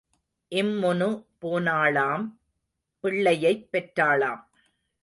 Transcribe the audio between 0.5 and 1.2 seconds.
இம்முனு